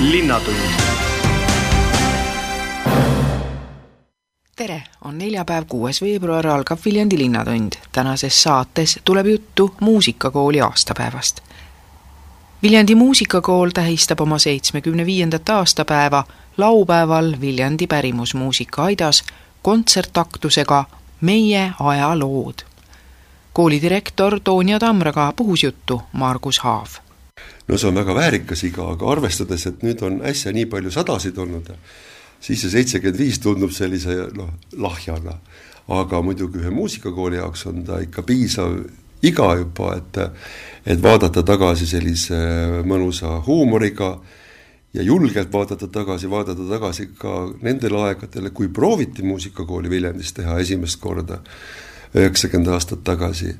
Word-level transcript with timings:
linnatund 0.00 0.56
tere, 4.56 4.82
on 5.04 5.18
neljapäev, 5.18 5.64
kuues 5.68 6.02
veebruar, 6.02 6.46
algab 6.46 6.78
Viljandi 6.84 7.18
Linnatund. 7.18 7.72
tänases 7.92 8.42
saates 8.42 9.00
tuleb 9.04 9.26
juttu 9.26 9.74
muusikakooli 9.80 10.60
aastapäevast. 10.60 11.40
Viljandi 12.62 12.94
muusikakool 12.94 13.70
tähistab 13.70 14.20
oma 14.20 14.38
seitsmekümne 14.38 15.06
viiendat 15.06 15.48
aastapäeva 15.48 16.24
laupäeval 16.56 17.34
Viljandi 17.40 17.86
pärimusmuusika 17.86 18.84
aidas 18.84 19.24
kontsertaktusega 19.62 20.84
Meie 21.20 21.72
ajalood. 21.80 22.54
kooli 23.52 23.82
direktor 23.82 24.40
Toonja 24.44 24.78
Tamraga 24.78 25.32
puhus 25.36 25.62
juttu 25.62 26.02
Margus 26.12 26.58
Haav. 26.58 27.03
No 27.68 27.78
see 27.78 27.88
on 27.88 28.00
väga 28.00 28.16
väärikas 28.16 28.64
iga, 28.68 28.88
aga 28.92 29.12
arvestades, 29.12 29.66
et 29.66 29.84
nüüd 29.86 30.02
on 30.04 30.20
äsja 30.26 30.52
nii 30.52 30.66
palju 30.70 30.92
sadasid 30.94 31.38
olnud, 31.38 31.70
siis 32.40 32.60
see 32.64 32.74
seitsekümmend 32.78 33.20
viis 33.20 33.40
tundub 33.40 33.72
sellise 33.72 34.28
noh, 34.36 34.52
lahjana. 34.76 35.38
aga 35.84 36.22
muidugi 36.24 36.62
ühe 36.62 36.70
muusikakooli 36.72 37.36
jaoks 37.36 37.66
on 37.68 37.82
ta 37.84 37.98
ikka 38.00 38.22
piisav 38.24 38.78
iga 39.22 39.50
juba, 39.56 39.96
et 39.96 40.16
et 40.86 41.02
vaadata 41.02 41.42
tagasi 41.42 41.86
sellise 41.86 42.38
mõnusa 42.84 43.40
huumoriga 43.46 44.18
ja 44.94 45.02
julgelt 45.02 45.52
vaadata 45.52 45.88
tagasi, 45.88 46.30
vaadata 46.30 46.68
tagasi 46.68 47.08
ka 47.18 47.48
nendele 47.62 48.02
aegadele, 48.08 48.50
kui 48.50 48.68
prooviti 48.68 49.22
muusikakooli 49.22 49.90
Viljandis 49.90 50.32
teha 50.32 50.58
esimest 50.62 51.00
korda, 51.00 51.40
üheksakümmend 52.14 52.70
aastat 52.74 53.04
tagasi. 53.04 53.54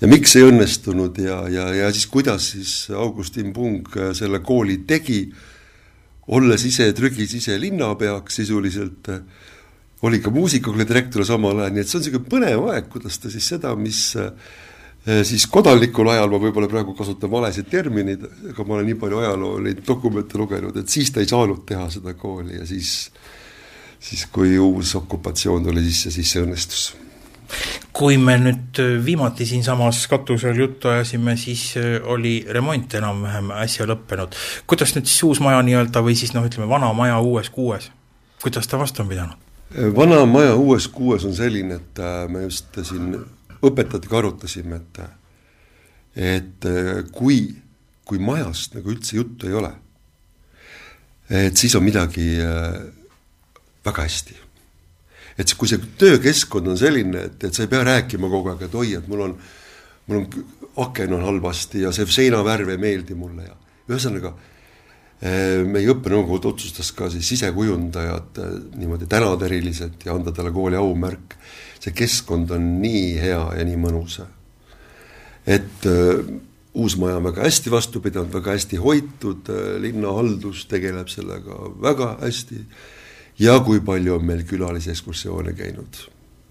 Ja 0.00 0.10
miks 0.10 0.34
ei 0.36 0.46
õnnestunud 0.48 1.18
ja, 1.22 1.40
ja, 1.52 1.68
ja 1.74 1.90
siis 1.94 2.06
kuidas 2.10 2.50
siis 2.54 2.74
Augustin 2.90 3.52
Pung 3.52 3.88
selle 4.16 4.40
kooli 4.44 4.82
tegi, 4.88 5.22
olles 6.34 6.64
ise 6.64 6.90
trügis 6.96 7.34
ise 7.36 7.56
linnapeaks 7.60 8.40
sisuliselt, 8.40 9.10
oli 10.04 10.20
ka 10.20 10.32
muusikakooli 10.34 10.86
direktor 10.88 11.24
samal 11.24 11.62
ajal, 11.62 11.74
nii 11.74 11.84
et 11.84 11.90
see 11.90 11.98
on 11.98 12.06
niisugune 12.06 12.30
põnev 12.32 12.68
aeg, 12.72 12.88
kuidas 12.92 13.18
ta 13.20 13.32
siis 13.32 13.48
seda, 13.54 13.72
mis 13.78 14.10
Eh, 15.04 15.20
siis 15.24 15.44
kodanlikul 15.52 16.08
ajal 16.08 16.30
ma 16.32 16.38
võib-olla 16.40 16.68
praegu 16.70 16.94
kasutan 16.96 17.28
valesid 17.28 17.66
termineid, 17.68 18.22
aga 18.54 18.64
ma 18.64 18.78
olen 18.78 18.86
nii 18.88 18.96
palju 19.02 19.18
ajaloo 19.20 19.58
neid 19.66 19.82
dokumente 19.84 20.38
lugenud, 20.40 20.78
et 20.80 20.88
siis 20.88 21.10
ta 21.12 21.20
ei 21.20 21.28
saanud 21.28 21.60
teha 21.68 21.90
seda 21.92 22.14
kooli 22.16 22.56
ja 22.56 22.64
siis, 22.64 23.10
siis 24.00 24.24
kui 24.32 24.56
uus 24.56 24.94
okupatsioon 24.96 25.68
tuli 25.68 25.84
sisse, 25.84 26.14
siis 26.14 26.32
see 26.32 26.40
õnnestus. 26.46 26.86
Kui 27.94 28.18
me 28.18 28.36
nüüd 28.40 28.80
viimati 29.04 29.46
siinsamas 29.46 30.04
katuse 30.10 30.50
all 30.50 30.58
juttu 30.58 30.90
ajasime, 30.90 31.36
siis 31.40 31.74
äh, 31.80 31.98
oli 32.02 32.36
remont 32.48 32.94
enam-vähem 32.94 33.52
äsja 33.62 33.86
lõppenud. 33.90 34.34
kuidas 34.66 34.94
nüüd 34.96 35.10
siis 35.10 35.22
uus 35.28 35.40
maja 35.44 35.62
nii-öelda 35.62 36.02
või 36.04 36.16
siis 36.18 36.34
noh, 36.34 36.46
ütleme 36.46 36.68
vana 36.68 36.92
maja 36.92 37.20
uues 37.20 37.50
kuues, 37.50 37.90
kuidas 38.42 38.68
ta 38.70 38.80
vastu 38.80 39.02
on 39.02 39.12
pidanud? 39.12 39.38
vana 39.96 40.24
maja 40.26 40.54
uues 40.54 40.88
kuues 40.88 41.24
on 41.24 41.34
selline, 41.34 41.80
et 41.80 42.02
äh, 42.02 42.24
me 42.28 42.46
just 42.48 42.74
siin 42.82 43.14
õpetajatega 43.64 44.18
arutasime, 44.18 44.82
et 44.82 45.04
et 46.14 46.66
kui, 47.10 47.56
kui 48.06 48.20
majast 48.22 48.76
nagu 48.76 48.92
üldse 48.92 49.16
juttu 49.16 49.48
ei 49.48 49.56
ole, 49.58 49.72
et 51.30 51.56
siis 51.56 51.74
on 51.74 51.82
midagi 51.82 52.36
äh, 52.38 52.76
väga 53.84 54.02
hästi. 54.02 54.36
Et 55.38 55.54
kui 55.58 55.68
see 55.70 55.82
töökeskkond 55.98 56.70
on 56.70 56.78
selline, 56.78 57.26
et, 57.28 57.44
et 57.48 57.54
sa 57.54 57.64
ei 57.64 57.70
pea 57.70 57.82
rääkima 57.86 58.30
kogu 58.30 58.52
aeg, 58.52 58.66
et 58.68 58.74
oi, 58.78 58.94
et 58.98 59.08
mul 59.10 59.26
on, 59.26 59.36
mul 60.08 60.20
on, 60.20 60.26
aken 60.84 61.14
on 61.18 61.28
halvasti 61.28 61.84
ja 61.84 61.92
see 61.94 62.06
seinavärv 62.10 62.74
ei 62.74 62.80
meeldi 62.80 63.16
mulle 63.18 63.48
ja 63.48 63.56
ühesõnaga, 63.90 64.32
äh, 65.24 65.60
meie 65.66 65.90
õppenõukogu 65.92 66.54
otsustas 66.54 66.92
ka 66.96 67.10
siis 67.12 67.28
sisekujundajad 67.34 68.40
äh, 68.42 68.56
niimoodi 68.78 69.10
tänada 69.10 69.48
eriliselt 69.50 70.06
ja 70.06 70.14
anda 70.14 70.32
talle 70.34 70.54
kooli 70.54 70.78
aumärk 70.78 71.38
see 71.84 71.92
keskkond 71.96 72.54
on 72.54 72.74
nii 72.80 73.12
hea 73.20 73.44
ja 73.58 73.66
nii 73.66 73.78
mõnus. 73.80 74.20
et 75.46 75.86
äh, 75.90 76.24
uus 76.74 76.96
maja 76.98 77.18
on 77.18 77.28
väga 77.28 77.44
hästi 77.44 77.70
vastu 77.70 78.00
pidanud, 78.02 78.32
väga 78.34 78.54
hästi 78.54 78.78
hoitud 78.82 79.50
linnahaldus 79.82 80.64
tegeleb 80.66 81.10
sellega 81.10 81.58
väga 81.82 82.16
hästi 82.22 82.64
ja 83.38 83.58
kui 83.60 83.80
palju 83.84 84.18
on 84.18 84.24
meil 84.26 84.44
külalisekskursioone 84.48 85.52
käinud. 85.52 86.00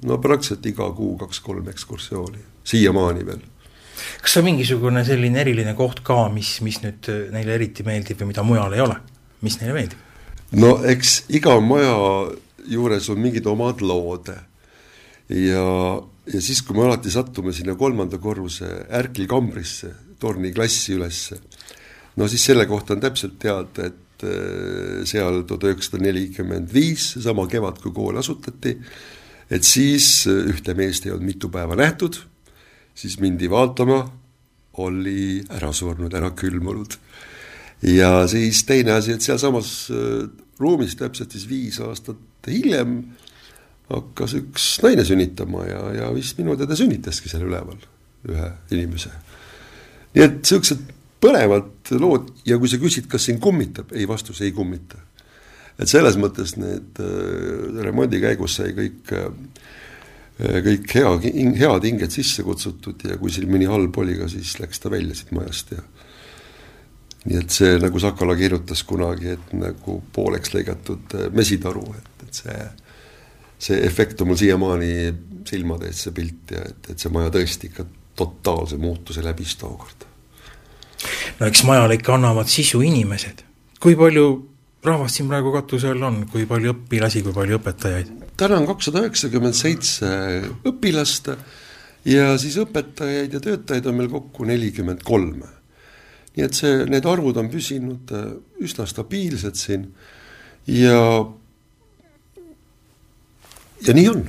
no 0.03 0.17
praktiliselt 0.17 0.65
iga 0.65 0.89
kuu 0.91 1.17
kaks-kolm 1.17 1.69
ekskursiooni, 1.69 2.39
siiamaani 2.63 3.25
veel 3.25 3.43
kas 4.21 4.37
on 4.37 4.47
mingisugune 4.47 5.03
selline 5.05 5.41
eriline 5.43 5.75
koht 5.77 6.01
ka, 6.05 6.27
mis, 6.33 6.57
mis 6.65 6.79
nüüd 6.83 7.09
äh, 7.11 7.27
neile 7.33 7.55
eriti 7.57 7.85
meeldib 7.87 8.19
ja 8.19 8.27
mida 8.27 8.43
mujal 8.43 8.73
ei 8.75 8.83
ole, 8.83 8.97
mis 9.45 9.59
neile 9.61 9.75
meeldib? 9.77 10.01
no 10.59 10.75
eks 10.89 11.23
iga 11.33 11.59
maja 11.63 11.95
juures 12.69 13.09
on 13.09 13.21
mingid 13.21 13.47
omad 13.49 13.81
lood 13.83 14.31
ja, 14.33 15.65
ja 16.33 16.41
siis, 16.41 16.61
kui 16.65 16.77
me 16.77 16.87
alati 16.87 17.11
sattume 17.13 17.53
sinna 17.55 17.75
kolmanda 17.79 18.19
korruse 18.21 18.69
ärklikambrisse, 18.91 19.93
torni 20.19 20.53
klassi 20.55 20.97
ülesse, 20.97 21.39
no 22.19 22.27
siis 22.31 22.45
selle 22.51 22.67
kohta 22.69 22.95
on 22.95 23.03
täpselt 23.03 23.39
teada, 23.41 23.89
et 23.89 24.02
äh, 24.23 25.01
seal 25.09 25.43
tuhat 25.47 25.67
üheksasada 25.69 26.03
nelikümmend 26.07 26.73
viis, 26.73 27.13
seesama 27.15 27.47
kevad, 27.51 27.79
kui 27.83 27.93
kool 27.95 28.19
asutati, 28.21 28.75
et 29.51 29.67
siis 29.67 30.27
äh, 30.31 30.43
ühte 30.53 30.75
meest 30.77 31.07
ei 31.07 31.13
olnud 31.13 31.29
mitu 31.33 31.51
päeva 31.53 31.77
nähtud, 31.79 32.19
siis 32.95 33.19
mindi 33.21 33.49
vaatama, 33.51 34.03
oli 34.83 35.43
ära 35.53 35.69
surnud, 35.75 36.13
ära 36.17 36.31
külmunud. 36.37 36.97
ja 37.83 38.27
siis 38.27 38.63
teine 38.65 38.95
asi, 38.97 39.13
et 39.13 39.21
sealsamas 39.21 39.73
äh, 39.91 40.23
ruumis 40.59 40.95
täpselt 40.95 41.33
siis 41.33 41.45
viis 41.49 41.79
aastat 41.83 42.47
hiljem 42.47 43.01
hakkas 43.91 44.37
üks 44.39 44.67
naine 44.83 45.05
sünnitama 45.05 45.65
ja, 45.67 45.81
ja 45.99 46.09
vist 46.15 46.37
minu 46.39 46.55
teada 46.57 46.75
sünnitaski 46.79 47.29
seal 47.29 47.45
üleval 47.47 47.79
ühe 48.29 48.49
inimese. 48.71 49.11
nii 50.15 50.23
et 50.23 50.39
niisugused 50.39 50.83
põnevad 51.23 51.93
lood 52.01 52.29
ja 52.47 52.59
kui 52.59 52.71
sa 52.71 52.79
küsid, 52.81 53.07
kas 53.11 53.29
siin 53.29 53.39
kummitab, 53.43 53.93
ei, 53.95 54.07
vastus 54.09 54.41
ei 54.43 54.51
kummita. 54.55 54.99
et 55.79 55.89
selles 55.89 56.17
mõttes 56.21 56.57
need 56.59 56.99
äh, 57.01 57.79
remondi 57.85 58.19
käigus 58.21 58.59
sai 58.59 58.75
kõik 58.77 59.13
äh, 59.17 59.31
kõik 60.67 60.93
hea, 60.97 61.09
head 61.61 61.85
hinged 61.87 62.11
sisse 62.11 62.43
kutsutud 62.43 63.03
ja 63.07 63.17
kui 63.21 63.31
siin 63.31 63.49
mõni 63.51 63.69
halb 63.69 63.97
oli 64.01 64.17
ka, 64.17 64.27
siis 64.27 64.57
läks 64.59 64.81
ta 64.81 64.91
välja 64.91 65.15
siit 65.15 65.31
majast 65.31 65.75
ja 65.75 65.81
nii 67.23 67.39
et 67.39 67.53
see, 67.55 67.77
nagu 67.79 67.99
Sakala 68.03 68.35
kirjutas 68.35 68.81
kunagi, 68.83 69.37
et 69.37 69.53
nagu 69.55 70.01
pooleks 70.13 70.55
lõigatud 70.55 71.17
äh, 71.17 71.29
mesitaru, 71.33 71.85
et, 71.97 72.25
et 72.27 72.41
see 72.43 72.57
see 73.63 73.83
efekt 73.87 74.21
on 74.21 74.31
mul 74.31 74.39
siiamaani 74.39 74.93
silmade 75.47 75.89
ees, 75.89 76.05
see 76.05 76.15
pilt 76.15 76.51
ja 76.55 76.63
et, 76.67 76.89
et 76.93 76.99
see 76.99 77.11
maja 77.13 77.31
tõesti 77.33 77.69
ikka 77.69 77.85
totaalse 78.19 78.79
muutuse 78.81 79.23
läbis 79.25 79.55
tookord. 79.59 80.07
Eks 81.49 81.63
majale 81.67 81.97
ikka 81.99 82.17
annavad 82.17 82.49
sisu 82.51 82.81
inimesed. 82.85 83.43
kui 83.79 83.95
palju 83.99 84.27
rahvast 84.83 85.19
siin 85.19 85.27
praegu 85.31 85.51
katuse 85.51 85.89
all 85.91 86.03
on, 86.03 86.23
kui 86.31 86.45
palju 86.47 86.73
õpilasi, 86.75 87.23
kui 87.23 87.35
palju 87.35 87.59
õpetajaid? 87.59 88.13
täna 88.39 88.59
on 88.61 88.67
kakssada 88.67 89.03
üheksakümmend 89.03 89.57
seitse 89.57 90.07
õpilast 90.69 91.29
ja 92.09 92.33
siis 92.41 92.57
õpetajaid 92.63 93.35
ja 93.35 93.43
töötajaid 93.43 93.87
on 93.89 93.99
meil 93.99 94.09
kokku 94.11 94.47
nelikümmend 94.49 95.03
kolm. 95.05 95.43
nii 96.33 96.45
et 96.45 96.57
see, 96.57 96.83
need 96.89 97.05
arvud 97.05 97.37
on 97.37 97.51
püsinud 97.53 98.13
üsna 98.63 98.87
stabiilsed 98.89 99.59
siin 99.59 99.87
ja 100.67 100.99
ja 103.87 103.93
nii 103.93 104.07
on. 104.09 104.23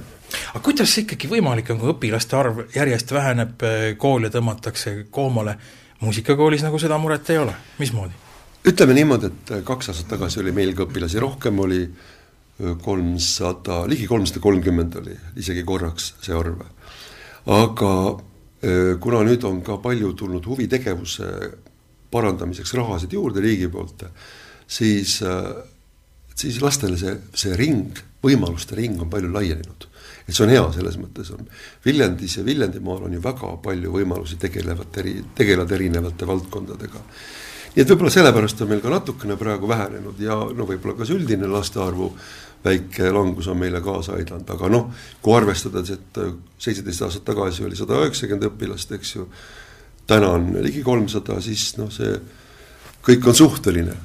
aga 0.53 0.63
kuidas 0.65 0.93
see 0.93 1.05
ikkagi 1.05 1.31
võimalik 1.31 1.71
on, 1.71 1.81
kui 1.81 1.95
õpilaste 1.95 2.37
arv 2.39 2.61
järjest 2.75 3.13
väheneb, 3.15 3.65
koole 3.99 4.31
tõmmatakse 4.35 4.97
koomale, 5.15 5.57
muusikakoolis 6.05 6.65
nagu 6.67 6.79
seda 6.81 6.99
muret 7.01 7.31
ei 7.33 7.41
ole, 7.41 7.55
mismoodi? 7.81 8.21
ütleme 8.65 8.95
niimoodi, 8.97 9.29
et 9.29 9.57
kaks 9.65 9.91
aastat 9.93 10.09
tagasi 10.15 10.41
oli 10.41 10.53
meil 10.57 10.73
ka 10.77 10.87
õpilasi 10.87 11.21
rohkem, 11.21 11.59
oli 11.61 11.83
kolmsada, 12.83 13.83
ligi 13.91 14.07
kolmsada 14.07 14.41
kolmkümmend 14.41 14.97
oli 15.01 15.17
isegi 15.43 15.65
korraks 15.67 16.13
see 16.23 16.37
arv. 16.39 16.63
aga 17.51 17.93
kuna 19.01 19.23
nüüd 19.27 19.45
on 19.45 19.61
ka 19.67 19.77
palju 19.83 20.13
tulnud 20.17 20.47
huvitegevuse 20.47 21.29
parandamiseks 22.15 22.75
rahasid 22.79 23.13
juurde 23.13 23.43
riigi 23.43 23.69
poolt, 23.69 24.07
siis, 24.67 25.19
siis 26.35 26.61
lastele 26.63 26.97
see, 27.01 27.17
see 27.35 27.57
ring 27.59 27.99
võimaluste 28.25 28.79
ring 28.79 29.03
on 29.03 29.11
palju 29.11 29.33
laienenud. 29.35 29.89
Et 30.25 30.33
see 30.33 30.45
on 30.47 30.53
hea, 30.53 30.65
selles 30.73 30.97
mõttes 31.01 31.31
on, 31.35 31.49
Viljandis 31.85 32.39
ja 32.39 32.45
Viljandimaal 32.45 33.07
on 33.09 33.17
ju 33.17 33.23
väga 33.25 33.51
palju 33.65 33.93
võimalusi 33.93 34.39
tegelevat 34.41 35.01
eri, 35.03 35.19
tegeleda 35.37 35.77
erinevate 35.77 36.29
valdkondadega. 36.29 37.03
nii 37.75 37.83
et 37.83 37.91
võib-olla 37.91 38.15
sellepärast 38.15 38.63
on 38.63 38.71
meil 38.71 38.81
ka 38.81 38.93
natukene 38.93 39.37
praegu 39.37 39.69
vähenenud 39.69 40.21
ja 40.21 40.39
no 40.57 40.69
võib-olla 40.69 40.97
ka 40.99 41.05
see 41.05 41.19
üldine 41.19 41.51
laste 41.51 41.83
arvu 41.83 42.13
väike 42.65 43.11
langus 43.13 43.51
on 43.53 43.59
meile 43.61 43.83
kaasa 43.85 44.15
aidanud, 44.17 44.49
aga 44.49 44.71
noh, 44.73 44.89
kui 45.21 45.37
arvestades, 45.37 45.91
et 45.91 46.23
seitseteist 46.59 47.03
aastat 47.05 47.27
tagasi 47.29 47.65
oli 47.65 47.77
sada 47.77 47.99
üheksakümmend 48.01 48.49
õpilast, 48.49 48.95
eks 48.97 49.15
ju, 49.17 49.29
täna 50.09 50.31
on 50.39 50.49
ligi 50.65 50.81
kolmsada, 50.83 51.37
siis 51.45 51.75
noh, 51.77 51.93
see 51.93 52.17
kõik 53.05 53.29
on 53.29 53.37
suhteline 53.37 53.99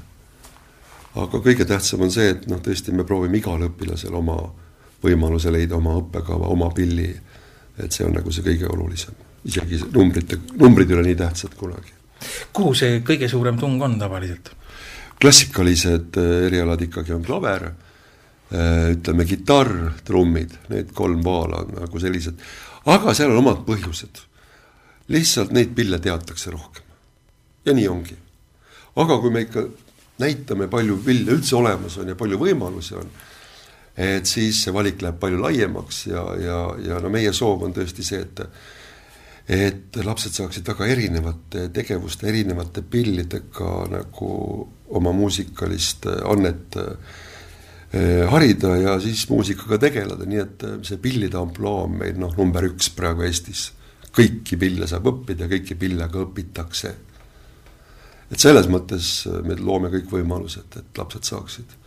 aga 1.17 1.41
kõige 1.41 1.65
tähtsam 1.67 2.03
on 2.05 2.11
see, 2.13 2.33
et 2.35 2.47
noh, 2.49 2.59
tõesti 2.63 2.93
me 2.95 3.05
proovime 3.07 3.39
igale 3.39 3.69
õpilasele 3.69 4.17
oma 4.19 4.37
võimaluse 5.03 5.51
leida 5.51 5.77
oma 5.77 5.95
õppekava, 5.99 6.51
oma 6.51 6.69
pilli, 6.75 7.09
et 7.79 7.95
see 7.95 8.05
on 8.05 8.15
nagu 8.17 8.31
see 8.31 8.45
kõige 8.45 8.69
olulisem. 8.69 9.15
isegi 9.45 9.79
numbrite, 9.93 10.37
numbrid 10.59 10.89
ei 10.89 10.97
ole 10.97 11.07
nii 11.07 11.19
tähtsad 11.19 11.55
kunagi. 11.55 11.93
kuhu 12.53 12.73
see 12.75 12.99
kõige 13.07 13.29
suurem 13.31 13.59
tung 13.59 13.81
on 13.81 13.99
tavaliselt? 13.99 14.51
klassikalised 15.21 16.17
äh, 16.17 16.47
erialad 16.47 16.81
ikkagi 16.81 17.13
on 17.13 17.23
klaver, 17.23 17.69
äh, 17.69 18.91
ütleme 18.95 19.25
kitarr, 19.27 19.91
trummid, 20.05 20.55
need 20.69 20.93
kolm 20.95 21.23
vaala 21.23 21.63
on 21.65 21.75
nagu 21.81 21.99
sellised, 21.99 22.39
aga 22.85 23.13
seal 23.13 23.33
on 23.33 23.43
omad 23.43 23.63
põhjused. 23.67 24.25
lihtsalt 25.09 25.51
neid 25.51 25.71
pille 25.75 25.99
teatakse 25.99 26.51
rohkem. 26.51 26.83
ja 27.65 27.73
nii 27.73 27.87
ongi. 27.87 28.17
aga 28.95 29.19
kui 29.19 29.31
me 29.31 29.41
ikka 29.47 29.67
näitame, 30.19 30.67
palju 30.67 30.97
pille 31.03 31.31
üldse 31.31 31.55
olemas 31.55 31.97
on 31.97 32.07
ja 32.07 32.15
palju 32.15 32.39
võimalusi 32.39 32.95
on, 32.99 33.11
et 33.99 34.27
siis 34.27 34.63
see 34.63 34.71
valik 34.71 35.01
läheb 35.03 35.17
palju 35.19 35.41
laiemaks 35.43 36.05
ja, 36.07 36.23
ja, 36.39 36.59
ja 36.85 36.99
no 37.03 37.11
meie 37.11 37.33
soov 37.35 37.65
on 37.67 37.73
tõesti 37.75 38.05
see, 38.05 38.21
et 38.23 38.45
et 39.49 39.97
lapsed 40.05 40.35
saaksid 40.35 40.67
väga 40.69 40.85
erinevate 40.93 41.63
tegevuste, 41.73 42.27
erinevate 42.29 42.83
pillidega 42.85 43.71
nagu 43.89 44.29
oma 44.93 45.13
muusikalist 45.15 46.05
annet 46.29 46.77
eh, 46.77 48.27
harida 48.29 48.75
ja 48.77 48.95
siis 49.01 49.25
muusikaga 49.31 49.79
tegeleda, 49.81 50.27
nii 50.29 50.41
et 50.43 50.65
eh, 50.67 50.77
see 50.85 51.01
pillide 51.01 51.41
ampluaa 51.41 51.87
on 51.87 51.97
meil 52.03 52.21
noh, 52.21 52.35
number 52.37 52.69
üks 52.69 52.91
praegu 52.93 53.25
Eestis. 53.25 53.71
kõiki 54.13 54.57
pille 54.57 54.87
saab 54.89 55.09
õppida 55.09 55.49
kõiki 55.49 55.77
pille 55.77 56.07
ka 56.09 56.21
õpitakse. 56.27 56.93
et 58.29 58.37
selles 58.37 58.69
mõttes 58.69 59.11
eh, 59.25 59.41
me 59.41 59.57
loome 59.57 59.89
kõik 59.89 60.13
võimalused, 60.13 60.77
et 60.77 60.97
lapsed 61.01 61.25
saaksid. 61.25 61.78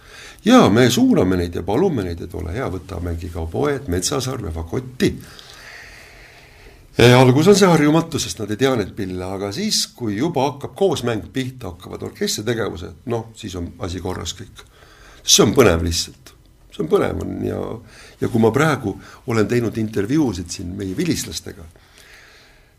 Ja 0.45 0.67
me 0.71 0.89
suuname 0.91 1.37
neid 1.37 1.55
ja 1.55 1.63
palume 1.63 2.05
neid, 2.07 2.21
et 2.25 2.35
ole 2.35 2.53
hea, 2.57 2.69
võta 2.71 3.01
mängige 3.01 3.39
oboed, 3.43 3.89
metsasarve, 3.93 4.53
fagotti 4.55 5.15
algus 6.99 7.49
on 7.49 7.57
see 7.57 7.69
harjumatu, 7.69 8.21
sest 8.21 8.43
nad 8.43 8.51
ei 8.53 8.59
tea 8.61 8.75
neid 8.77 8.93
pille, 8.97 9.25
aga 9.25 9.49
siis, 9.55 9.87
kui 9.97 10.17
juba 10.19 10.45
hakkab 10.51 10.75
koosmäng 10.77 11.31
pihta, 11.33 11.73
hakkavad 11.73 12.05
orkestritegevused, 12.11 13.07
noh, 13.13 13.31
siis 13.37 13.55
on 13.57 13.71
asi 13.81 14.01
korras 14.01 14.35
kõik. 14.37 14.67
see 15.23 15.45
on 15.45 15.55
põnev 15.55 15.85
lihtsalt, 15.87 16.35
see 16.75 16.83
on 16.83 16.91
põnev 16.91 17.23
on 17.23 17.37
ja, 17.47 17.61
ja 18.21 18.29
kui 18.29 18.43
ma 18.43 18.51
praegu 18.51 18.97
olen 19.27 19.49
teinud 19.49 19.77
intervjuusid 19.79 20.51
siin 20.51 20.75
meie 20.77 20.97
vilistlastega, 20.97 21.65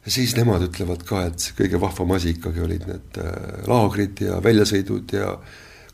siis 0.06 0.36
nemad 0.36 0.68
ütlevad 0.68 1.06
ka, 1.08 1.26
et 1.32 1.54
kõige 1.58 1.80
vahvam 1.82 2.12
asi 2.12 2.36
ikkagi 2.36 2.62
olid 2.62 2.86
need 2.90 3.22
äh, 3.24 3.64
laagrid 3.68 4.22
ja 4.28 4.42
väljasõidud 4.44 5.16
ja 5.16 5.38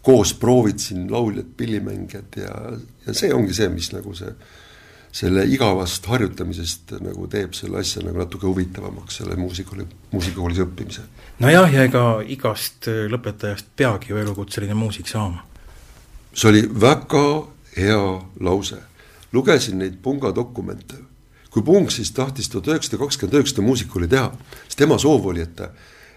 koos 0.01 0.33
proovid 0.33 0.79
siin 0.79 1.11
lauljad, 1.11 1.45
pillimängijad 1.57 2.39
ja, 2.39 2.55
ja 3.05 3.13
see 3.13 3.33
ongi 3.33 3.53
see, 3.53 3.69
mis 3.73 3.91
nagu 3.91 4.13
see 4.15 4.31
selle 5.11 5.43
igavast 5.49 6.05
harjutamisest 6.05 6.93
nagu 7.01 7.25
teeb 7.31 7.55
selle 7.57 7.79
asja 7.81 8.03
nagu 8.05 8.21
natuke 8.21 8.45
huvitavamaks, 8.45 9.19
selle 9.21 9.35
muusikuli, 9.39 9.85
muusikakoolis 10.11 10.61
õppimise. 10.65 11.05
nojah, 11.41 11.73
ja 11.73 11.85
ega 11.89 12.03
igast 12.25 12.89
lõpetajast 13.09 13.71
peagi 13.75 14.13
ju 14.13 14.21
elukutseline 14.21 14.77
muusik 14.77 15.09
saama. 15.09 15.43
see 16.33 16.49
oli 16.49 16.63
väga 16.81 17.25
hea 17.77 18.21
lause. 18.39 18.77
lugesin 19.33 19.79
neid 19.79 19.97
Punga 20.01 20.35
dokumente. 20.35 20.95
kui 21.49 21.63
Pung 21.63 21.89
siis 21.89 22.11
tahtis 22.11 22.49
tuhat 22.49 22.67
üheksasada 22.67 22.97
kakskümmend 23.03 23.39
üheksa 23.39 23.61
muusikooli 23.61 24.07
teha, 24.07 24.31
siis 24.67 24.75
tema 24.75 24.97
soov 24.97 25.25
oli, 25.25 25.41
et 25.41 25.61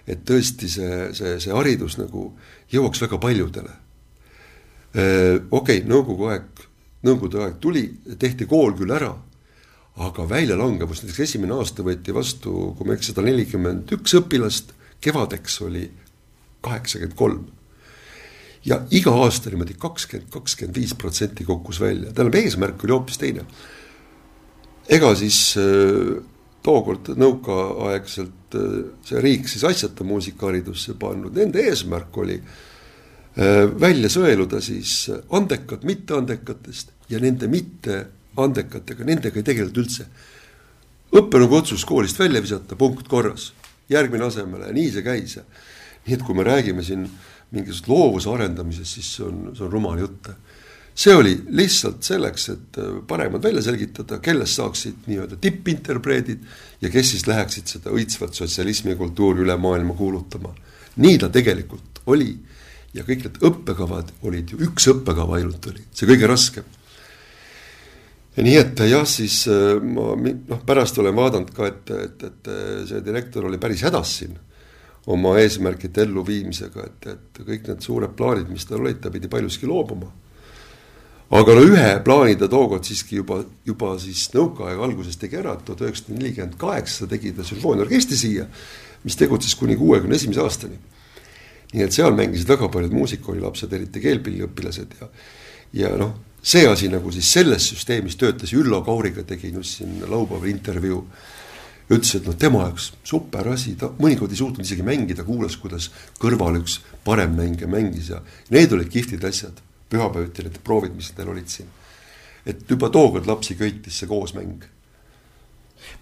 et 0.07 0.25
tõesti 0.27 0.69
see, 0.69 0.99
see, 1.15 1.39
see 1.41 1.55
haridus 1.55 1.99
nagu 2.01 2.33
jõuaks 2.73 3.03
väga 3.05 3.19
paljudele. 3.23 3.79
Okei 4.93 5.49
okay,, 5.51 5.81
nõukogu 5.89 6.29
aeg 6.29 6.67
Nõukogude 7.03 7.41
aeg 7.43 7.57
tuli, 7.63 7.83
tehti 8.19 8.47
kool 8.47 8.77
küll 8.79 8.93
ära, 8.95 9.11
aga 10.07 10.27
väljalangevus, 10.29 11.03
näiteks 11.03 11.25
esimene 11.25 11.57
aasta 11.57 11.83
võeti 11.85 12.15
vastu, 12.15 12.53
kui 12.79 12.87
ma 12.87 12.95
ei 12.95 13.01
eksi, 13.01 13.11
sada 13.11 13.25
nelikümmend 13.27 13.91
üks 13.97 14.15
õpilast, 14.21 14.71
kevadeks 15.03 15.59
oli 15.67 15.89
kaheksakümmend 16.63 17.19
kolm. 17.19 17.43
ja 18.65 18.79
iga 18.95 19.11
aasta 19.25 19.51
niimoodi 19.51 19.75
kakskümmend, 19.75 20.31
kakskümmend 20.31 20.77
viis 20.79 20.95
protsenti 20.95 21.45
kukkus 21.45 21.81
välja, 21.83 22.13
tähendab, 22.13 22.39
eesmärk 22.39 22.85
oli 22.85 22.95
hoopis 22.95 23.19
teine. 23.19 23.43
ega 24.87 25.15
siis 25.19 25.57
tookord 26.63 27.13
nõukaaegselt 27.19 28.57
äh, 28.59 28.75
see 29.07 29.23
riik 29.25 29.49
siis 29.51 29.65
asjata 29.69 30.07
muusikaharidusse 30.07 30.97
pannud, 31.01 31.35
nende 31.37 31.65
eesmärk 31.71 32.19
oli 32.23 32.39
äh, 32.39 33.65
välja 33.81 34.11
sõeluda 34.13 34.63
siis 34.65 35.11
andekad 35.35 35.87
mitteandekatest 35.89 36.95
ja 37.13 37.21
nende 37.23 37.49
mitteandekatega, 37.53 39.09
nendega 39.09 39.41
ei 39.41 39.49
tegeleta 39.51 39.83
üldse. 39.83 40.07
õppenõukogu 41.13 41.59
otsus 41.59 41.85
koolist 41.85 42.19
välja 42.19 42.41
visata, 42.41 42.77
punkt 42.77 43.09
korras, 43.09 43.51
järgmine 43.93 44.25
asemele 44.25 44.71
ja 44.71 44.73
nii 44.73 44.91
see 44.95 45.05
käis. 45.05 45.39
nii 46.07 46.15
et 46.17 46.23
kui 46.23 46.35
me 46.35 46.45
räägime 46.47 46.83
siin 46.83 47.05
mingisugust 47.53 47.89
loovuse 47.89 48.31
arendamisest, 48.33 48.95
siis 48.97 49.11
see 49.17 49.27
on, 49.27 49.43
see 49.57 49.65
on 49.67 49.73
rumal 49.73 49.99
jutt. 50.01 50.31
See 50.95 51.15
oli 51.17 51.33
lihtsalt 51.57 52.03
selleks, 52.05 52.49
et 52.53 52.79
äh, 52.79 52.99
paremad 53.09 53.43
välja 53.43 53.63
selgitada, 53.65 54.19
kellest 54.23 54.59
saaksid 54.61 55.09
nii-öelda 55.09 55.39
tippinterpreedid 55.41 56.45
ja 56.83 56.91
kes 56.93 57.15
siis 57.15 57.27
läheksid 57.27 57.73
seda 57.77 57.95
õitsvat 57.95 58.37
sotsialismi 58.37 58.93
ja 58.93 59.01
kultuuri 59.01 59.47
üle 59.47 59.57
maailma 59.57 59.95
kuulutama. 59.95 60.55
nii 60.97 61.19
ta 61.19 61.29
tegelikult 61.33 62.03
oli 62.07 62.37
ja 62.93 63.07
kõik 63.09 63.25
need 63.25 63.41
õppekavad 63.41 64.13
olid 64.23 64.53
ju, 64.53 64.61
üks 64.69 64.89
õppekava 64.93 65.39
ainult 65.39 65.67
oli, 65.73 65.85
see 65.93 66.07
kõige 66.07 66.29
raskem. 66.29 66.65
ja 68.37 68.45
nii 68.45 68.57
et 68.61 68.87
jah, 68.91 69.07
siis 69.09 69.47
äh, 69.49 69.81
ma 69.81 70.13
noh, 70.21 70.65
pärast 70.67 70.99
olen 70.99 71.17
vaadanud 71.17 71.53
ka, 71.57 71.67
et, 71.73 71.91
et, 71.91 72.25
et 72.29 72.57
see 72.89 73.05
direktor 73.05 73.49
oli 73.49 73.59
päris 73.59 73.85
hädas 73.89 74.19
siin 74.21 74.37
oma 75.07 75.35
eesmärkide 75.41 76.05
elluviimisega, 76.07 76.85
et, 76.87 77.07
et 77.11 77.41
kõik 77.47 77.67
need 77.69 77.83
suured 77.83 78.13
plaanid, 78.17 78.51
mis 78.53 78.67
tal 78.69 78.85
olid, 78.85 79.01
ta 79.03 79.11
pidi 79.11 79.31
paljuski 79.31 79.67
loobuma. 79.67 80.11
Aga 81.33 81.55
no 81.57 81.65
ühe 81.65 81.91
plaani 82.05 82.37
ta 82.39 82.49
tookord 82.53 82.85
siiski 82.85 83.21
juba, 83.23 83.41
juba 83.65 83.95
siis 84.01 84.27
nõukaaja 84.35 84.81
alguses 84.85 85.17
tegi 85.21 85.39
ära, 85.41 85.55
tuhat 85.65 85.87
üheksasada 85.87 86.19
nelikümmend 86.19 86.59
kaheksa 86.61 87.09
tegi 87.11 87.33
ta 87.37 87.47
sümfooniaorkestri 87.47 88.19
siia, 88.21 88.49
mis 89.07 89.17
tegutses 89.19 89.55
kuni 89.59 89.79
kuuekümne 89.81 90.19
esimese 90.19 90.43
aastani. 90.45 90.77
Nii 91.73 91.87
et 91.87 91.95
seal 91.97 92.13
mängisid 92.13 92.51
väga 92.53 92.69
paljud 92.69 92.93
muusikakoolilapsed, 92.93 93.73
eriti 93.73 94.03
keelpilliõpilased 94.05 94.99
ja 95.01 95.09
ja 95.73 95.95
noh, 95.97 96.13
see 96.43 96.67
asi 96.69 96.91
nagu 96.93 97.13
siis 97.15 97.31
selles 97.33 97.71
süsteemis 97.73 98.19
töötas, 98.21 98.53
Üllo 98.53 98.83
Kauriga 98.85 99.25
tegin 99.25 99.57
just 99.61 99.79
siin 99.79 100.03
laupäeval 100.05 100.51
intervjuu, 100.51 101.01
ütles, 101.89 102.15
et 102.19 102.29
noh, 102.29 102.37
tema 102.37 102.67
jaoks 102.67 102.93
super 103.09 103.49
asi, 103.55 103.73
ta 103.81 103.89
mõnikord 103.99 104.33
ei 104.33 104.41
suutnud 104.41 104.67
isegi 104.67 104.85
mängida, 104.85 105.25
kuulas, 105.25 105.57
kuidas 105.61 105.89
kõrval 106.21 106.61
üks 106.61 106.81
parem 107.07 107.33
mängija 107.39 107.71
mängis 107.71 108.13
ja 108.13 108.21
need 108.53 108.75
olid 108.77 108.93
kihvtid 108.93 109.25
asjad, 109.29 109.65
pühapäeviti 109.93 110.47
need 110.47 110.59
proovid, 110.65 110.97
mis 110.97 111.13
neil 111.19 111.33
olid 111.35 111.53
siin. 111.53 111.69
et 112.47 112.65
juba 112.71 112.91
tookord 112.91 113.29
lapsi 113.29 113.55
köitis 113.55 114.01
see 114.03 114.11
koosmäng. 114.11 114.65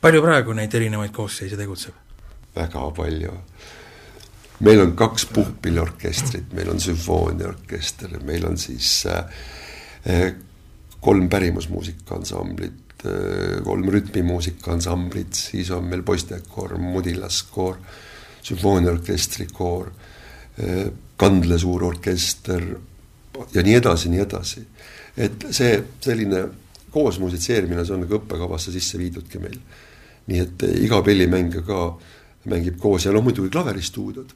palju 0.00 0.22
praegu 0.22 0.56
neid 0.56 0.74
erinevaid 0.74 1.12
koosseise 1.16 1.58
tegutseb? 1.60 1.94
väga 2.56 2.90
palju 2.96 3.36
meil 4.60 4.82
on 4.82 4.92
kaks 4.96 5.26
puhkpilliorkestrit, 5.34 6.52
meil 6.52 6.70
on 6.72 6.80
sümfooniaorkester, 6.80 8.18
meil 8.24 8.44
on 8.46 8.58
siis 8.60 9.06
äh, 9.08 10.34
kolm 11.00 11.28
pärimusmuusikaansamblit 11.28 13.06
äh,, 13.06 13.62
kolm 13.64 13.88
rütmimuusikaansamblit, 13.88 15.34
siis 15.34 15.70
on 15.70 15.88
meil 15.88 16.02
poistekoor, 16.02 16.76
mudilaskoor, 16.78 17.80
sümfooniaorkestri 18.42 19.48
koor 19.52 19.90
äh,, 19.90 20.90
Kandle 21.20 21.58
suur 21.60 21.82
orkester 21.84 22.62
ja 23.54 23.62
nii 23.62 23.76
edasi, 23.78 24.10
nii 24.12 24.24
edasi. 24.24 24.64
et 25.16 25.46
see 25.50 25.78
selline 26.00 26.44
koos 26.90 27.20
musitseerimine, 27.22 27.84
see 27.84 27.94
on 27.94 28.04
nagu 28.04 28.18
õppekavasse 28.18 28.72
sisse 28.74 28.98
viidudki 28.98 29.38
meil. 29.42 29.58
nii 30.26 30.40
et 30.44 30.66
iga 30.84 31.02
pillimängija 31.02 31.62
ka 31.66 31.80
mängib 32.50 32.78
koos 32.80 33.04
ja 33.04 33.12
noh, 33.12 33.24
muidugi 33.24 33.50
klaveristuudiod 33.52 34.34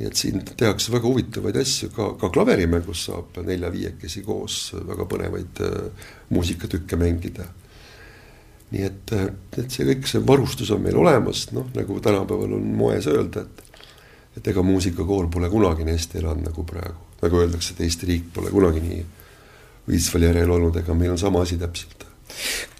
nii 0.00 0.08
et 0.08 0.16
siin 0.16 0.40
tehakse 0.56 0.92
väga 0.94 1.08
huvitavaid 1.08 1.56
asju, 1.60 1.90
ka, 1.92 2.06
ka 2.20 2.30
klaverimängus 2.32 3.02
saab 3.10 3.40
nelja-viiekesi 3.44 4.22
koos 4.24 4.60
väga 4.88 5.04
põnevaid 5.10 5.60
äh, 5.66 6.06
muusikatükke 6.32 6.96
mängida. 7.00 7.44
nii 8.70 8.84
et, 8.86 9.12
äh, 9.12 9.26
et 9.58 9.74
see 9.74 9.84
kõik, 9.88 10.06
see 10.08 10.22
varustus 10.26 10.70
on 10.70 10.80
meil 10.84 10.96
olemas, 10.96 11.48
noh, 11.52 11.66
nagu 11.74 11.98
tänapäeval 12.00 12.54
on 12.56 12.70
moes 12.80 13.10
öelda, 13.10 13.44
et 13.44 13.66
et 14.38 14.46
ega 14.46 14.62
muusikakool 14.62 15.26
pole 15.26 15.48
kunagi 15.50 15.84
nii 15.84 15.96
hästi 15.96 16.20
elanud 16.20 16.46
nagu 16.46 16.62
praegu, 16.64 17.09
nagu 17.22 17.42
öeldakse, 17.42 17.74
et 17.74 17.86
Eesti 17.86 18.08
riik 18.10 18.30
pole 18.34 18.52
kunagi 18.52 18.84
nii 18.84 19.00
õitsval 19.90 20.28
järjel 20.30 20.54
olnud, 20.58 20.76
ega 20.82 20.94
meil 20.94 21.16
on 21.16 21.20
sama 21.20 21.42
asi 21.46 21.58
täpselt 21.60 22.10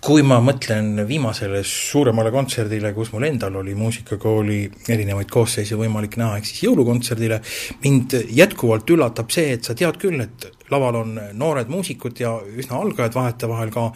kui 0.00 0.22
ma 0.24 0.38
mõtlen 0.42 1.02
viimasele 1.08 1.60
suuremale 1.66 2.30
kontserdile, 2.32 2.92
kus 2.96 3.12
mul 3.12 3.26
endal 3.28 3.58
oli 3.60 3.74
muusikakooli 3.76 4.60
erinevaid 4.94 5.30
koosseise 5.32 5.76
võimalik 5.78 6.16
näha, 6.20 6.38
ehk 6.38 6.48
siis 6.48 6.62
jõulukontserdile, 6.64 7.40
mind 7.84 8.16
jätkuvalt 8.36 8.90
üllatab 8.94 9.32
see, 9.34 9.56
et 9.56 9.66
sa 9.66 9.76
tead 9.76 10.00
küll, 10.00 10.22
et 10.24 10.48
laval 10.72 11.02
on 11.02 11.18
noored 11.36 11.70
muusikud 11.72 12.22
ja 12.22 12.36
üsna 12.40 12.80
algajad 12.80 13.18
vahetevahel 13.18 13.72
ka, 13.74 13.88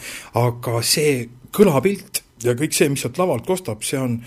aga 0.42 0.82
see 0.84 1.28
kõlapilt 1.54 2.24
ja 2.44 2.56
kõik 2.58 2.76
see, 2.76 2.90
mis 2.92 3.04
sealt 3.04 3.20
lavalt 3.20 3.46
kostab, 3.48 3.84
see 3.86 4.00
on 4.00 4.18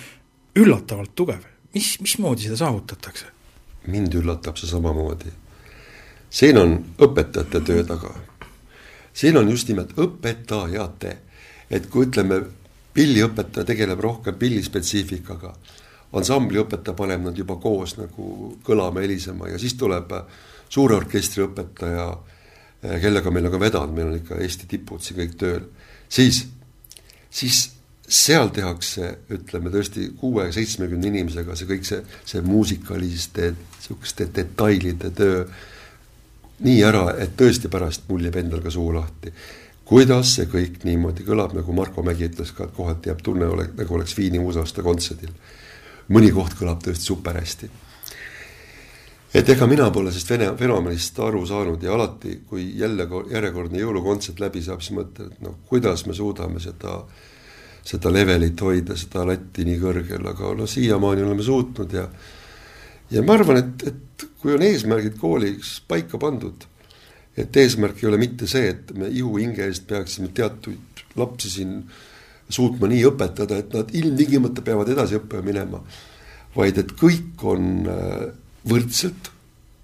üllatavalt 0.57 1.13
tugev. 1.15 1.43
mis, 1.75 1.97
mismoodi 2.01 2.47
seda 2.47 2.63
saavutatakse? 2.63 3.33
mind 3.87 4.15
üllatab 4.19 4.57
see 4.59 4.67
samamoodi. 4.67 5.29
Siin 6.29 6.57
on 6.57 6.77
õpetajate 7.01 7.61
töö 7.65 7.83
taga. 7.83 8.13
siin 9.13 9.37
on 9.37 9.49
just 9.49 9.67
nimelt 9.67 9.93
õpetajate, 9.97 11.17
et 11.69 11.89
kui 11.89 12.05
ütleme, 12.05 12.41
pilliõpetaja 12.93 13.65
tegeleb 13.65 13.99
rohkem 14.01 14.35
pillispetsiifikaga, 14.35 15.53
ansambliõpetaja 16.17 16.95
paneb 16.97 17.23
nad 17.27 17.37
juba 17.37 17.55
koos 17.61 17.97
nagu 17.97 18.57
kõlama, 18.65 19.03
helisema 19.05 19.49
ja 19.51 19.59
siis 19.61 19.75
tuleb 19.77 20.13
suure 20.69 20.95
orkestri 20.95 21.43
õpetaja, 21.45 22.07
kellega 23.01 23.31
meil 23.31 23.49
on 23.49 23.53
ka 23.53 23.59
vedanud, 23.61 23.95
meil 23.95 24.11
on 24.11 24.19
ikka 24.19 24.39
Eesti 24.41 24.69
tipud 24.69 25.03
siin 25.03 25.19
kõik 25.19 25.35
tööl, 25.39 25.65
siis, 26.09 26.43
siis 27.29 27.63
seal 28.07 28.49
tehakse, 28.55 29.11
ütleme 29.35 29.71
tõesti 29.73 30.11
kuue-seitsmekümne 30.19 31.09
inimesega 31.11 31.55
see 31.59 31.69
kõik 31.69 31.87
see, 31.87 32.03
see 32.25 32.43
muusikaliste 32.45 33.51
niisuguste 33.53 34.29
detailide 34.35 35.11
töö 35.15 35.41
nii 36.65 36.77
ära, 36.83 37.11
et 37.21 37.35
tõesti 37.37 37.69
pärast 37.71 38.07
mul 38.09 38.27
jääb 38.27 38.39
endal 38.41 38.61
ka 38.63 38.73
suu 38.73 38.93
lahti. 38.93 39.33
kuidas 39.87 40.33
see 40.35 40.45
kõik 40.51 40.81
niimoodi 40.83 41.23
kõlab, 41.23 41.53
nagu 41.55 41.73
Marko 41.73 42.03
Mägi 42.03 42.27
ütles 42.27 42.51
ka, 42.51 42.65
et 42.65 42.73
kohati 42.75 43.09
jääb 43.09 43.21
tunne, 43.23 43.45
nagu 43.77 43.95
oleks 43.95 44.17
Viini 44.17 44.39
uusaasta 44.39 44.83
kontserdil. 44.83 45.31
mõni 46.09 46.31
koht 46.31 46.57
kõlab 46.59 46.81
tõesti 46.83 47.03
super 47.03 47.39
hästi. 47.39 47.69
et 49.33 49.49
ega 49.49 49.67
mina 49.67 49.91
pole 49.91 50.11
sellest 50.11 50.29
vene 50.29 50.51
fenomenist 50.57 51.19
aru 51.19 51.45
saanud 51.45 51.83
ja 51.83 51.93
alati, 51.93 52.41
kui 52.49 52.77
jälle 52.77 53.07
järjekordne 53.31 53.79
jõulukontsert 53.79 54.39
läbi 54.39 54.61
saab, 54.61 54.81
siis 54.81 54.97
mõtled, 54.97 55.31
et 55.31 55.41
noh, 55.41 55.55
kuidas 55.67 56.05
me 56.05 56.13
suudame 56.13 56.59
seda 56.59 57.05
seda 57.87 58.11
levelit 58.11 58.61
hoida, 58.61 58.97
seda 58.99 59.23
latti 59.27 59.63
nii 59.67 59.79
kõrgel, 59.79 60.25
aga 60.27 60.51
no 60.57 60.67
siiamaani 60.67 61.23
oleme 61.23 61.43
suutnud 61.43 61.93
ja 61.95 62.07
ja 63.11 63.23
ma 63.23 63.37
arvan, 63.37 63.61
et, 63.61 63.87
et 63.87 64.27
kui 64.41 64.55
on 64.55 64.65
eesmärgid 64.65 65.17
kooliks 65.21 65.77
paika 65.87 66.19
pandud, 66.21 66.67
et 67.37 67.61
eesmärk 67.61 68.01
ei 68.01 68.09
ole 68.09 68.19
mitte 68.21 68.49
see, 68.49 68.73
et 68.73 68.91
me 68.97 69.09
ihuhinge 69.13 69.65
eest 69.67 69.87
peaksime 69.89 70.31
teatuid 70.35 71.05
lapsi 71.17 71.51
siin 71.53 71.79
suutma 72.49 72.89
nii 72.89 73.05
õpetada, 73.09 73.59
et 73.59 73.73
nad 73.75 73.89
ilmtingimata 73.95 74.63
peavad 74.65 74.89
edasi 74.93 75.17
õppima 75.19 75.43
minema, 75.45 75.81
vaid 76.55 76.79
et 76.81 76.93
kõik 76.97 77.43
on 77.45 77.89
äh, 77.91 78.29
võrdselt 78.67 79.31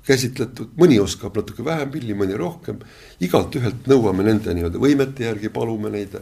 käsitletud, 0.08 0.74
mõni 0.80 0.98
oskab 1.00 1.36
natuke 1.38 1.64
vähem 1.66 1.92
pilli, 1.94 2.16
mõni 2.18 2.36
rohkem, 2.40 2.82
igalt 3.24 3.56
ühelt 3.56 3.88
nõuame 3.88 4.26
nende 4.28 4.56
nii-öelda 4.56 4.82
võimete 4.82 5.28
järgi, 5.28 5.52
palume 5.54 5.92
neid 5.94 6.18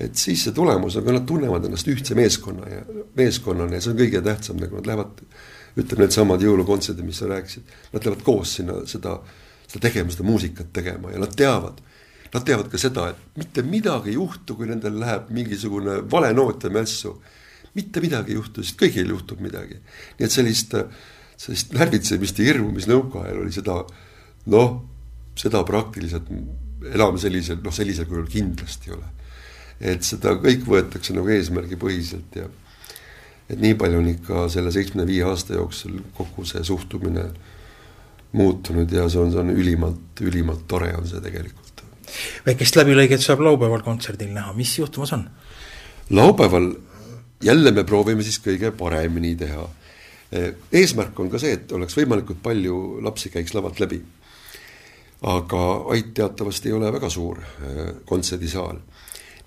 et 0.00 0.16
siis 0.16 0.46
see 0.46 0.54
tulemus 0.56 0.96
on, 0.96 1.08
nad 1.12 1.26
tunnevad 1.28 1.66
ennast 1.68 1.88
ühtse 1.90 2.16
meeskonna 2.18 2.68
ja 2.70 2.80
meeskonnana 3.18 3.76
ja 3.76 3.84
see 3.84 3.92
on 3.92 4.00
kõige 4.00 4.22
tähtsam, 4.24 4.60
nagu 4.62 4.78
nad 4.78 4.88
lähevad, 4.88 5.20
ütleme 5.78 6.06
needsamad 6.06 6.44
jõulukontserdid, 6.44 7.06
mis 7.06 7.20
sa 7.20 7.28
rääkisid, 7.30 7.74
nad 7.92 8.06
lähevad 8.06 8.24
koos 8.26 8.56
sinna 8.58 8.80
seda, 8.90 9.18
seda 9.66 9.82
tegema, 9.86 10.12
seda 10.14 10.26
muusikat 10.26 10.72
tegema 10.76 11.12
ja 11.12 11.20
nad 11.22 11.36
teavad, 11.36 11.82
nad 12.32 12.46
teavad 12.46 12.70
ka 12.72 12.80
seda, 12.80 13.10
et 13.12 13.40
mitte 13.42 13.64
midagi 13.66 14.12
ei 14.14 14.16
juhtu, 14.16 14.56
kui 14.56 14.70
nendel 14.70 14.98
läheb 15.02 15.30
mingisugune 15.36 16.00
vale 16.10 16.32
noot 16.36 16.64
ja 16.64 16.72
mässu. 16.74 17.18
mitte 17.74 18.00
midagi 18.00 18.32
ei 18.32 18.40
juhtu, 18.40 18.64
sest 18.64 18.80
kõigil 18.80 19.12
juhtub 19.12 19.40
midagi. 19.40 19.78
nii 20.18 20.26
et 20.26 20.32
sellist, 20.32 20.74
sellist 21.36 21.72
närvitsemist 21.76 22.38
ja 22.38 22.50
hirmu, 22.50 22.72
mis 22.72 22.88
nõukaajal 22.90 23.44
oli, 23.44 23.52
seda 23.52 23.84
noh, 24.46 24.82
seda 25.36 25.62
praktiliselt 25.64 26.26
enam 26.94 27.18
sellisel, 27.18 27.60
noh, 27.62 27.72
sellisel 27.72 28.08
kujul 28.08 28.26
kindlasti 28.26 28.90
ei 28.90 28.96
ole 28.96 29.19
et 29.80 30.04
seda 30.04 30.34
kõik 30.40 30.66
võetakse 30.68 31.14
nagu 31.16 31.30
eesmärgipõhiselt 31.32 32.36
ja 32.36 32.48
et 33.50 33.58
nii 33.60 33.76
palju 33.80 34.00
on 34.02 34.10
ikka 34.12 34.44
selle 34.52 34.72
seitsmekümne 34.74 35.06
viie 35.08 35.24
aasta 35.26 35.56
jooksul 35.56 35.98
kogu 36.16 36.44
see 36.48 36.62
suhtumine 36.66 37.24
muutunud 38.36 38.92
ja 38.92 39.08
see 39.10 39.22
on, 39.22 39.32
see 39.32 39.40
on 39.42 39.50
ülimalt, 39.50 40.20
ülimalt 40.22 40.66
tore 40.70 40.92
on 40.98 41.08
see 41.08 41.22
tegelikult. 41.24 41.82
väikest 42.46 42.76
läbilõiget 42.78 43.24
saab 43.24 43.42
laupäeval 43.46 43.82
kontserdil 43.86 44.30
näha, 44.36 44.52
mis 44.54 44.76
juhtumas 44.78 45.12
on? 45.16 45.26
laupäeval 46.10 46.70
jälle 47.42 47.72
me 47.72 47.84
proovime 47.84 48.22
siis 48.22 48.38
kõige 48.44 48.70
paremini 48.76 49.34
teha. 49.36 49.68
eesmärk 50.72 51.18
on 51.20 51.30
ka 51.30 51.38
see, 51.42 51.56
et 51.56 51.72
oleks 51.72 51.96
võimalikult 51.96 52.42
palju 52.42 53.00
lapsi 53.02 53.30
käiks 53.30 53.54
lavalt 53.54 53.80
läbi. 53.80 54.02
aga 55.22 55.62
Ait 55.92 56.14
teatavasti 56.14 56.68
ei 56.68 56.72
ole 56.72 56.92
väga 56.92 57.08
suur 57.10 57.40
eh, 57.40 57.94
kontserdisaal 58.04 58.78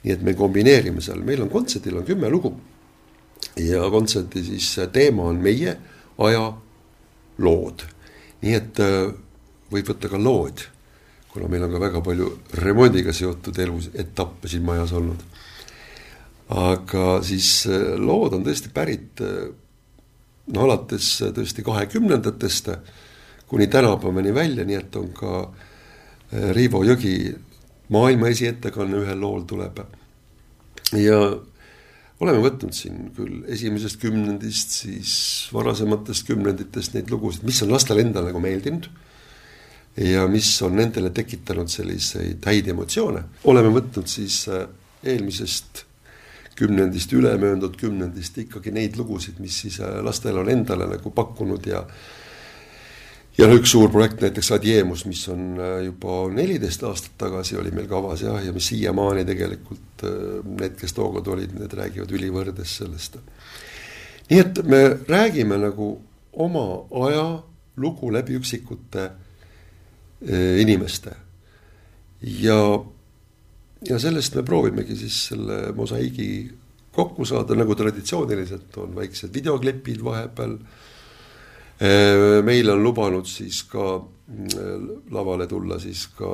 nii 0.04 0.12
et 0.12 0.24
me 0.24 0.36
kombineerime 0.36 1.02
seal, 1.02 1.24
meil 1.24 1.46
on 1.46 1.52
kontserdil 1.52 1.98
on 2.02 2.08
kümme 2.08 2.30
lugu. 2.30 2.54
ja 3.60 3.90
kontserdi 3.92 4.44
siis 4.44 4.70
teema 4.94 5.24
on 5.30 5.42
meie 5.44 5.78
aja 6.18 6.54
lood. 7.38 7.86
nii 8.42 8.56
et 8.56 8.80
äh, 8.84 9.14
võib 9.72 9.90
võtta 9.94 10.12
ka 10.12 10.20
lood, 10.20 10.66
kuna 11.32 11.48
meil 11.50 11.64
on 11.66 11.72
ka 11.74 11.82
väga 11.82 12.02
palju 12.06 12.30
remondiga 12.62 13.14
seotud 13.14 13.58
elus 13.60 13.90
etappe 13.94 14.48
siin 14.48 14.64
majas 14.64 14.92
olnud. 14.92 15.24
aga 16.50 17.22
siis 17.24 17.66
äh, 17.72 17.96
lood 17.98 18.36
on 18.36 18.44
tõesti 18.44 18.74
pärit 18.74 19.24
äh, 19.24 19.48
no 20.54 20.68
alates 20.68 21.16
tõesti 21.32 21.64
kahekümnendatest 21.64 22.74
kuni 23.48 23.68
tänapäevani 23.68 24.34
välja, 24.36 24.66
nii 24.66 24.76
et 24.76 24.96
on 25.00 25.12
ka 25.16 25.48
Riivo 26.34 26.82
Jõgi 26.82 27.30
maailma 27.90 28.30
esiettekanne 28.32 29.02
ühel 29.04 29.20
lool 29.20 29.44
tuleb. 29.50 29.80
ja 30.94 31.18
oleme 32.24 32.44
võtnud 32.44 32.76
siin 32.76 33.10
küll 33.16 33.44
esimesest 33.52 34.00
kümnendist, 34.02 34.78
siis 34.84 35.16
varasematest 35.54 36.28
kümnenditest 36.28 36.94
neid 36.96 37.12
lugusid, 37.12 37.44
mis 37.48 37.62
on 37.66 37.74
lastele 37.74 38.06
endale 38.06 38.32
nagu 38.32 38.42
meeldinud 38.44 38.88
ja 39.98 40.28
mis 40.28 40.50
on 40.66 40.78
nendele 40.80 41.12
tekitanud 41.14 41.70
selliseid 41.70 42.46
häid 42.46 42.70
emotsioone. 42.74 43.24
oleme 43.44 43.74
võtnud 43.76 44.10
siis 44.10 44.44
äh, 44.50 44.68
eelmisest 45.04 45.86
kümnendist, 46.56 47.14
ülemöödunud 47.14 47.76
kümnendist 47.78 48.38
ikkagi 48.38 48.72
neid 48.72 48.98
lugusid, 48.98 49.40
mis 49.42 49.60
siis 49.66 49.80
äh, 49.82 50.00
lastele 50.06 50.42
on 50.42 50.50
endale 50.50 50.88
nagu 50.90 51.12
pakkunud 51.12 51.66
ja 51.70 51.84
ja 53.38 53.48
no 53.50 53.58
üks 53.58 53.74
suur 53.74 53.90
projekt 53.94 54.22
näiteks 54.22 54.52
Adiemus, 54.58 55.06
mis 55.10 55.24
on 55.34 55.58
äh, 55.58 55.78
juba 55.88 56.20
neliteist 56.34 56.84
aastat 56.88 57.18
tagasi 57.26 57.58
oli 57.60 57.74
meil 57.74 57.90
kavas 57.90 58.24
jah, 58.26 58.40
ja 58.46 58.54
mis 58.54 58.70
siiamaani 58.72 59.26
tegelikult 59.28 60.06
äh, 60.08 60.40
need, 60.60 60.78
kes 60.80 60.96
tookord 60.98 61.28
olid, 61.36 61.56
need 61.58 61.74
räägivad 61.80 62.14
ülivõrdes 62.14 62.78
sellest. 62.82 63.18
nii 64.30 64.40
et 64.40 64.64
me 64.70 64.84
räägime 65.10 65.58
nagu 65.62 65.96
oma 66.34 66.68
aja 67.08 67.28
lugu 67.82 68.12
läbi 68.14 68.38
üksikute 68.38 69.10
äh, 69.10 70.62
inimeste 70.62 71.16
ja, 72.22 72.60
ja 73.90 74.00
sellest 74.00 74.36
me 74.38 74.46
proovimegi 74.46 74.96
siis 74.98 75.26
selle 75.32 75.74
mosaiigi 75.76 76.30
kokku 76.94 77.26
saada, 77.26 77.58
nagu 77.58 77.76
traditsiooniliselt 77.76 78.78
on 78.78 78.94
väiksed 78.96 79.34
videoklipid 79.34 80.04
vahepeal 80.06 80.58
meile 81.80 82.72
on 82.72 82.84
lubanud 82.84 83.26
siis 83.28 83.64
ka 83.68 83.98
mm, 83.98 85.08
lavale 85.12 85.48
tulla 85.50 85.80
siis 85.82 86.06
ka 86.16 86.30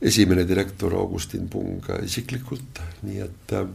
esimene 0.00 0.46
direktor 0.48 0.94
Augustin 0.94 1.48
Pung 1.48 1.84
isiklikult, 2.04 2.80
nii 3.04 3.20
et, 3.24 3.54
äh, 3.56 3.66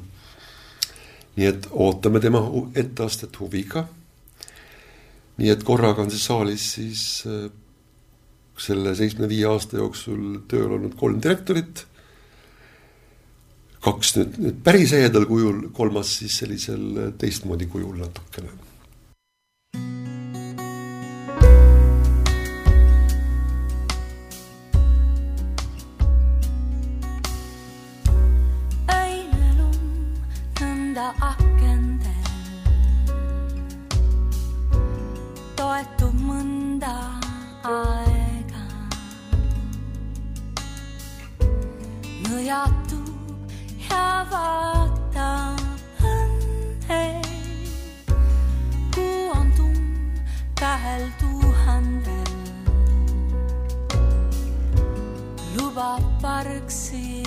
nii 1.38 1.50
et 1.50 1.68
ootame 1.72 2.20
tema 2.20 2.42
etteastet 2.76 3.40
huviga. 3.40 3.88
nii 5.36 5.50
et 5.52 5.64
korraga 5.68 6.02
on 6.02 6.12
siis 6.12 6.26
saalis 6.26 6.66
siis 6.78 7.24
äh, 7.28 7.50
selle 8.58 8.96
seitsmekümne 8.96 9.30
viie 9.30 9.48
aasta 9.50 9.78
jooksul 9.78 10.40
tööl 10.48 10.78
olnud 10.78 10.96
kolm 10.96 11.20
direktorit, 11.22 11.84
kaks 13.84 14.16
nüüd, 14.16 14.38
nüüd 14.40 14.62
päris 14.64 14.94
ehedal 14.96 15.28
kujul, 15.30 15.68
kolmas 15.76 16.16
siis 16.22 16.40
sellisel 16.40 17.12
teistmoodi 17.20 17.68
kujul 17.68 18.00
natukene 18.00 18.65
하얗도 42.46 42.96
해봤다한해 43.90 45.32
구원도 48.94 49.64
가을도 50.56 51.26
한데 51.66 52.24
루바 55.58 56.20
빠르ksi 56.22 57.25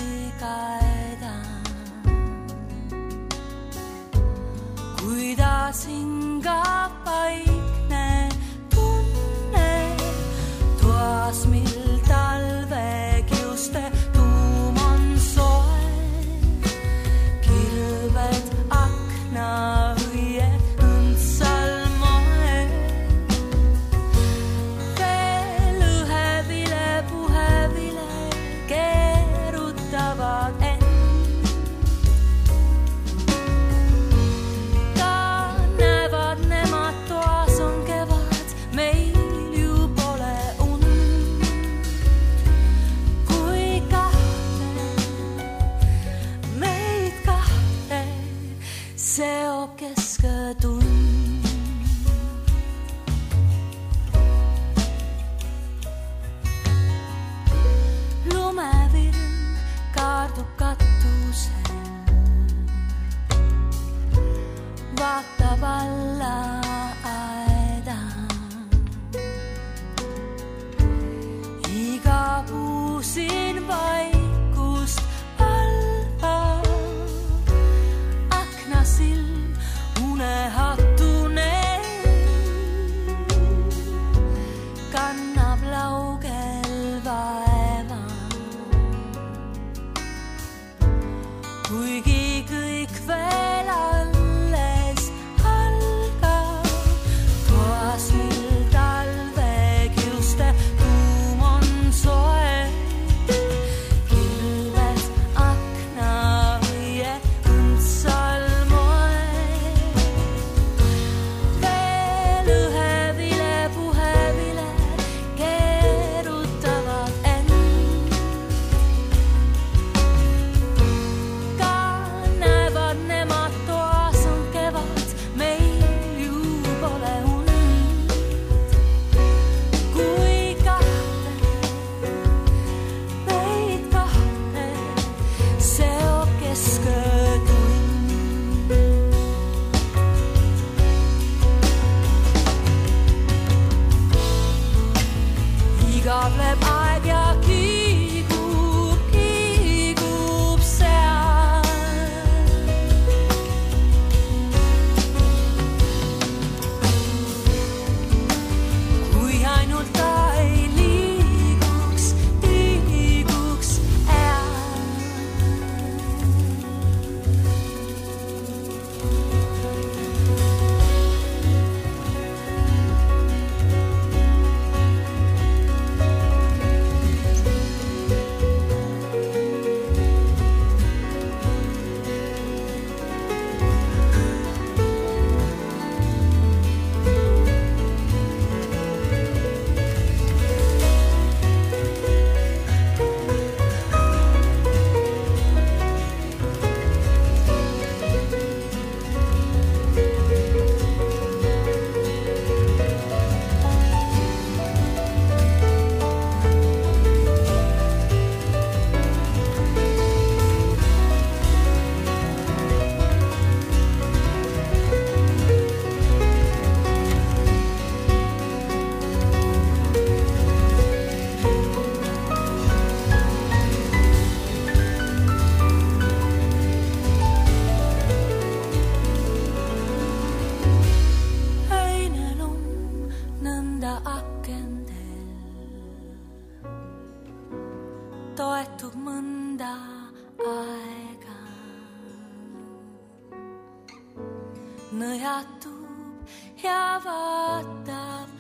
nõjatub 244.99 246.27
ja 246.63 246.99
vaatab 247.05 248.31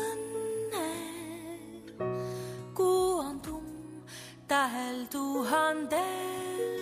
õnne. 0.00 0.88
kuu 2.74 3.18
on 3.20 3.40
tumm 3.44 4.00
tähel 4.48 5.04
tuhandel, 5.12 6.72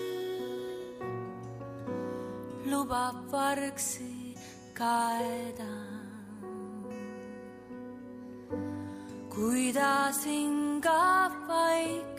lubab 2.71 3.19
vargsi 3.33 4.37
kaeda. 4.75 5.73
kuidas 9.35 10.25
hingab 10.25 11.33
vaik. 11.49 12.14